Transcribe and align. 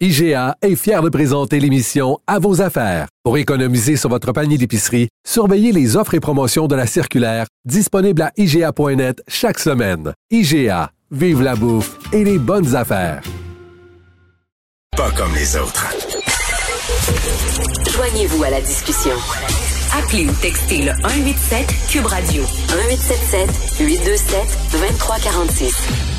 IGA 0.00 0.56
est 0.60 0.74
fier 0.74 1.02
de 1.02 1.08
présenter 1.08 1.60
l'émission 1.60 2.18
À 2.26 2.40
vos 2.40 2.60
affaires. 2.60 3.06
Pour 3.22 3.38
économiser 3.38 3.96
sur 3.96 4.10
votre 4.10 4.32
panier 4.32 4.58
d'épicerie, 4.58 5.08
surveillez 5.24 5.70
les 5.70 5.96
offres 5.96 6.14
et 6.14 6.20
promotions 6.20 6.66
de 6.66 6.74
la 6.74 6.88
circulaire 6.88 7.46
disponible 7.64 8.22
à 8.22 8.32
IGA.net 8.36 9.22
chaque 9.28 9.60
semaine. 9.60 10.12
IGA, 10.32 10.90
vive 11.12 11.42
la 11.42 11.54
bouffe 11.54 11.96
et 12.12 12.24
les 12.24 12.38
bonnes 12.40 12.74
affaires. 12.74 13.22
Pas 14.96 15.12
comme 15.12 15.32
les 15.32 15.56
autres. 15.56 15.94
Joignez-vous 17.92 18.42
à 18.42 18.50
la 18.50 18.60
discussion. 18.62 19.14
Appelez 19.96 20.26
ou 20.26 20.32
textez 20.42 20.82
le 20.82 20.92
187 21.02 21.66
Cube 21.88 22.06
Radio 22.06 22.42
1877 22.42 23.78
827 23.78 24.58
2346. 24.72 26.13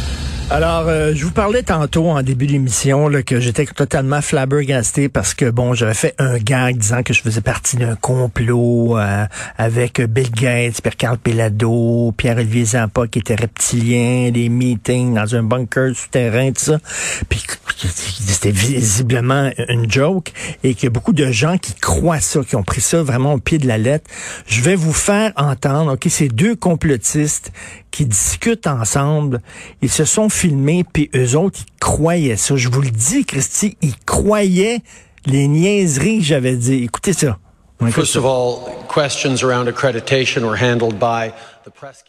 Alors, 0.51 0.87
euh, 0.87 1.11
je 1.15 1.25
vous 1.25 1.31
parlais 1.31 1.63
tantôt 1.63 2.07
en 2.07 2.21
début 2.21 2.45
d'émission 2.45 3.09
que 3.25 3.39
j'étais 3.39 3.65
totalement 3.65 4.21
flabbergasté 4.21 5.09
parce 5.09 5.33
que, 5.33 5.49
bon, 5.49 5.73
j'avais 5.73 5.95
fait 5.95 6.13
un 6.19 6.37
gag 6.37 6.77
disant 6.77 7.01
que 7.01 7.13
je 7.13 7.21
faisais 7.23 7.41
partie 7.41 7.77
d'un 7.77 7.95
complot 7.95 8.97
euh, 8.97 9.25
avec 9.57 9.99
Bill 10.01 10.29
Gates, 10.29 10.81
Pierre-Carl 10.81 11.17
Pelado, 11.17 12.13
Pierre-Olivier 12.15 12.65
Zampa 12.65 13.07
qui 13.07 13.19
était 13.19 13.35
reptilien, 13.35 14.29
des 14.29 14.49
meetings 14.49 15.15
dans 15.15 15.35
un 15.35 15.41
bunker 15.41 15.95
souterrain, 15.95 16.51
tout 16.51 16.63
ça. 16.63 16.77
C'était 17.77 18.51
visiblement 18.51 19.51
une 19.69 19.91
joke 19.91 20.31
et 20.63 20.73
qu'il 20.73 20.85
y 20.85 20.87
a 20.87 20.89
beaucoup 20.89 21.13
de 21.13 21.31
gens 21.31 21.57
qui 21.57 21.73
croient 21.73 22.19
ça, 22.19 22.41
qui 22.43 22.55
ont 22.55 22.63
pris 22.63 22.81
ça 22.81 23.03
vraiment 23.03 23.33
au 23.33 23.37
pied 23.37 23.57
de 23.57 23.67
la 23.67 23.77
lettre. 23.77 24.09
Je 24.47 24.61
vais 24.61 24.75
vous 24.75 24.93
faire 24.93 25.31
entendre, 25.35 25.93
OK, 25.93 26.07
ces 26.09 26.27
deux 26.27 26.55
complotistes 26.55 27.51
qui 27.91 28.05
discutent 28.05 28.67
ensemble, 28.67 29.41
ils 29.81 29.89
se 29.89 30.05
sont 30.05 30.29
filmés, 30.29 30.83
puis 30.83 31.09
eux 31.15 31.37
autres, 31.37 31.59
ils 31.61 31.79
croyaient 31.79 32.37
ça. 32.37 32.55
Je 32.55 32.69
vous 32.69 32.81
le 32.81 32.91
dis, 32.91 33.25
Christy, 33.25 33.77
ils 33.81 33.97
croyaient 34.05 34.81
les 35.25 35.47
niaiseries 35.47 36.19
que 36.19 36.25
j'avais 36.25 36.55
dit. 36.55 36.83
Écoutez 36.83 37.13
ça. 37.13 37.37
First 37.91 38.15
of 38.15 38.25
all, 38.25 38.71
questions 38.87 39.43
around 39.43 39.67
accreditation 39.67 40.45
were 40.45 40.55
handled 40.55 40.97
by 40.97 41.33
the 41.65 41.71
press. 41.71 42.03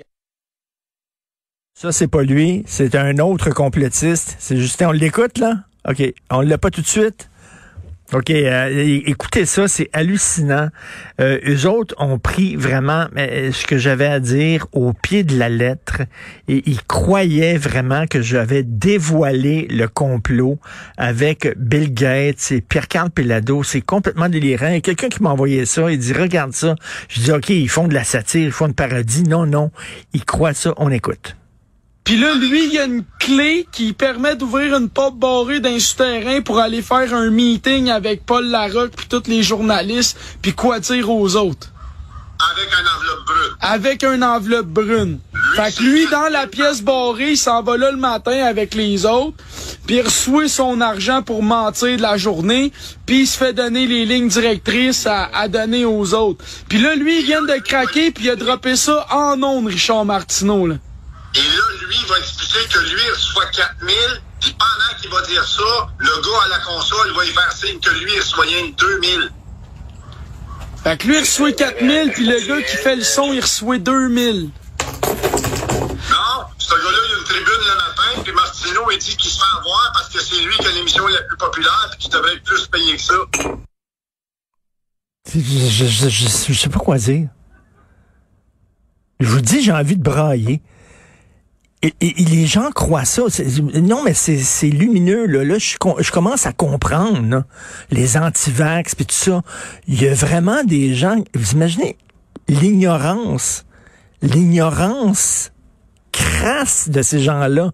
Ça, 1.78 1.92
c'est 1.92 2.08
pas 2.08 2.22
lui, 2.22 2.62
c'est 2.66 2.94
un 2.94 3.18
autre 3.18 3.50
complotiste. 3.50 4.36
C'est 4.38 4.56
Justin, 4.56 4.88
on 4.88 4.92
l'écoute, 4.92 5.36
là? 5.36 5.56
OK, 5.86 6.02
on 6.30 6.40
l'a 6.40 6.56
pas 6.56 6.70
tout 6.70 6.80
de 6.80 6.86
suite? 6.86 7.28
OK, 8.14 8.30
euh, 8.30 9.02
écoutez 9.04 9.44
ça, 9.44 9.68
c'est 9.68 9.90
hallucinant. 9.92 10.70
Euh, 11.20 11.38
eux 11.46 11.68
autres 11.68 11.94
ont 11.98 12.18
pris 12.18 12.56
vraiment 12.56 13.08
euh, 13.18 13.52
ce 13.52 13.66
que 13.66 13.76
j'avais 13.76 14.06
à 14.06 14.20
dire 14.20 14.66
au 14.72 14.94
pied 14.94 15.22
de 15.22 15.38
la 15.38 15.50
lettre 15.50 16.00
et 16.48 16.62
ils 16.64 16.82
croyaient 16.82 17.58
vraiment 17.58 18.06
que 18.06 18.22
j'avais 18.22 18.62
dévoilé 18.62 19.66
le 19.68 19.86
complot 19.86 20.58
avec 20.96 21.46
Bill 21.58 21.92
Gates 21.92 22.52
et 22.52 22.62
Pierre-Carl 22.62 23.10
Pelado. 23.10 23.62
C'est 23.64 23.82
complètement 23.82 24.30
délirant. 24.30 24.68
Et 24.70 24.80
quelqu'un 24.80 25.10
qui 25.10 25.22
m'a 25.22 25.28
envoyé 25.28 25.66
ça, 25.66 25.92
il 25.92 25.98
dit, 25.98 26.14
regarde 26.14 26.54
ça. 26.54 26.74
Je 27.10 27.20
dis, 27.20 27.32
OK, 27.32 27.50
ils 27.50 27.68
font 27.68 27.86
de 27.86 27.92
la 27.92 28.04
satire, 28.04 28.46
ils 28.46 28.50
font 28.50 28.68
une 28.68 28.72
parodie. 28.72 29.24
Non, 29.24 29.44
non, 29.44 29.70
ils 30.14 30.24
croient 30.24 30.54
ça. 30.54 30.72
On 30.78 30.90
écoute. 30.90 31.36
Puis 32.06 32.16
là, 32.16 32.34
lui, 32.34 32.66
il 32.66 32.72
y 32.72 32.78
a 32.78 32.84
une 32.84 33.02
clé 33.18 33.66
qui 33.72 33.92
permet 33.92 34.36
d'ouvrir 34.36 34.76
une 34.76 34.88
porte 34.88 35.16
barrée 35.16 35.58
d'un 35.58 35.80
souterrain 35.80 36.40
pour 36.40 36.60
aller 36.60 36.80
faire 36.80 37.12
un 37.12 37.30
meeting 37.30 37.90
avec 37.90 38.24
Paul 38.24 38.46
Larocque 38.46 38.92
puis 38.96 39.08
tous 39.08 39.24
les 39.26 39.42
journalistes, 39.42 40.16
puis 40.40 40.52
quoi 40.52 40.78
dire 40.78 41.10
aux 41.10 41.34
autres. 41.34 41.72
Avec 42.52 42.68
un 42.72 42.96
enveloppe 42.96 43.26
brune. 43.26 43.56
Avec 43.60 44.04
un 44.04 44.22
enveloppe 44.22 44.66
brune. 44.66 45.18
fait 45.56 45.74
que 45.74 45.82
lui, 45.82 46.06
dans 46.06 46.28
la 46.28 46.46
pièce 46.46 46.80
barrée, 46.80 47.32
il 47.32 47.36
s'en 47.36 47.64
va 47.64 47.76
là 47.76 47.90
le 47.90 47.96
matin 47.96 48.44
avec 48.44 48.76
les 48.76 49.04
autres, 49.04 49.36
puis 49.88 49.96
il 49.96 50.02
reçoit 50.02 50.46
son 50.46 50.80
argent 50.80 51.22
pour 51.22 51.42
mentir 51.42 51.96
de 51.96 52.02
la 52.02 52.16
journée, 52.16 52.70
puis 53.04 53.22
il 53.22 53.26
se 53.26 53.36
fait 53.36 53.52
donner 53.52 53.88
les 53.88 54.04
lignes 54.04 54.28
directrices 54.28 55.08
à, 55.08 55.24
à 55.34 55.48
donner 55.48 55.84
aux 55.84 56.14
autres. 56.14 56.44
Puis 56.68 56.78
là, 56.78 56.94
lui, 56.94 57.18
il 57.18 57.26
vient 57.26 57.42
de 57.42 57.60
craquer, 57.64 58.12
puis 58.12 58.26
il 58.26 58.30
a 58.30 58.36
droppé 58.36 58.76
ça 58.76 59.08
en 59.10 59.42
ondes, 59.42 59.66
Richard 59.66 60.04
Martineau, 60.04 60.68
là. 60.68 60.76
Et 61.34 61.38
là, 61.38 61.75
lui, 61.86 61.96
il 62.00 62.06
va 62.06 62.18
expliquer 62.18 62.68
que 62.72 62.78
lui, 62.80 63.00
il 63.04 63.12
reçoit 63.12 63.46
4000, 63.46 63.96
puis 64.40 64.56
pendant 64.58 65.00
qu'il 65.00 65.10
va 65.10 65.22
dire 65.22 65.44
ça, 65.46 65.88
le 65.98 66.22
gars 66.22 66.42
à 66.44 66.48
la 66.48 66.58
console 66.60 67.12
va 67.14 67.24
y 67.24 67.28
faire 67.28 67.52
signe 67.52 67.80
que 67.80 67.90
lui, 67.90 68.12
il 68.14 68.20
reçoit 68.20 68.44
rien 68.44 68.66
de 68.68 68.74
2000. 68.74 69.32
Fait 70.82 70.96
que 70.96 71.06
lui, 71.06 71.16
il 71.16 71.20
reçoit 71.20 71.52
4000, 71.52 72.12
puis 72.12 72.26
le 72.26 72.40
gars 72.46 72.62
qui 72.62 72.76
fait 72.76 72.96
le 72.96 73.02
son, 73.02 73.32
il 73.32 73.40
reçoit 73.40 73.78
2000. 73.78 74.50
Non, 76.10 76.44
ce 76.58 76.74
gars-là, 76.74 76.98
il 77.08 77.14
a 77.14 77.18
une 77.18 77.24
tribune 77.24 77.60
le 77.60 77.74
matin, 77.76 78.22
puis 78.22 78.32
Martineau, 78.32 78.90
il 78.90 78.98
dit 78.98 79.16
qu'il 79.16 79.30
se 79.30 79.38
fait 79.38 79.56
avoir 79.58 79.92
parce 79.92 80.08
que 80.08 80.20
c'est 80.20 80.40
lui 80.40 80.56
qui 80.58 80.66
a 80.66 80.70
l'émission 80.72 81.06
la 81.06 81.22
plus 81.22 81.36
populaire, 81.36 81.88
puis 81.90 82.00
qu'il 82.00 82.10
devrait 82.10 82.34
être 82.34 82.44
plus 82.44 82.66
payé 82.68 82.96
que 82.96 83.02
ça. 83.02 83.14
Je, 85.34 85.40
je, 85.40 85.86
je, 85.86 86.08
je, 86.08 86.52
je 86.52 86.58
sais 86.58 86.68
pas 86.68 86.78
quoi 86.78 86.98
dire. 86.98 87.28
Je 89.18 89.26
vous 89.26 89.40
dis, 89.40 89.62
j'ai 89.62 89.72
envie 89.72 89.96
de 89.96 90.02
brailler. 90.02 90.62
Et, 91.82 91.92
et, 92.00 92.24
les 92.24 92.46
gens 92.46 92.70
croient 92.70 93.04
ça. 93.04 93.22
Non, 93.74 94.02
mais 94.02 94.14
c'est 94.14 94.68
lumineux. 94.68 95.26
Là, 95.26 95.44
là 95.44 95.58
je, 95.58 95.76
je, 96.00 96.10
commence 96.10 96.46
à 96.46 96.52
comprendre 96.52 97.28
là, 97.28 97.44
les 97.90 98.16
antivax 98.16 98.94
et 98.98 99.04
tout 99.04 99.14
ça. 99.14 99.42
Il 99.86 100.02
y 100.02 100.08
a 100.08 100.14
vraiment 100.14 100.64
des 100.64 100.94
gens. 100.94 101.16
Vous 101.34 101.52
imaginez 101.52 101.96
l'ignorance, 102.48 103.66
l'ignorance 104.22 105.52
crasse 106.12 106.88
de 106.88 107.02
ces 107.02 107.20
gens-là. 107.20 107.72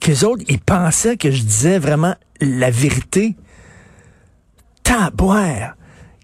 Qu'eux 0.00 0.24
autres, 0.24 0.42
ils 0.48 0.60
pensaient 0.60 1.18
que 1.18 1.30
je 1.30 1.42
disais 1.42 1.78
vraiment 1.78 2.14
la 2.40 2.70
vérité. 2.70 3.36
Taboire. 4.82 5.74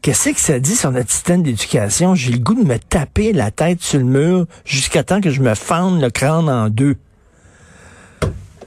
Qu'est-ce 0.02 0.30
que 0.30 0.40
ça 0.40 0.58
dit 0.60 0.76
sur 0.76 0.92
notre 0.92 1.10
système 1.10 1.42
d'éducation? 1.42 2.14
J'ai 2.14 2.32
le 2.32 2.38
goût 2.38 2.54
de 2.54 2.66
me 2.66 2.78
taper 2.78 3.32
la 3.32 3.50
tête 3.50 3.82
sur 3.82 3.98
le 3.98 4.04
mur 4.04 4.46
jusqu'à 4.64 5.02
temps 5.02 5.20
que 5.20 5.30
je 5.30 5.40
me 5.40 5.54
fende 5.54 6.00
le 6.00 6.10
crâne 6.10 6.48
en 6.48 6.68
deux. 6.68 6.96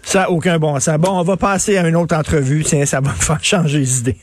Ça 0.04 0.32
aucun 0.32 0.58
bon 0.58 0.80
sens. 0.80 0.98
Bon, 0.98 1.20
on 1.20 1.24
va 1.24 1.38
passer 1.38 1.78
à 1.78 1.88
une 1.88 1.96
autre 1.96 2.16
entrevue. 2.16 2.64
Tiens, 2.64 2.86
ça 2.86 3.00
va 3.00 3.12
me 3.12 3.16
faire 3.16 3.44
changer 3.44 3.82
d'idée. 3.82 4.18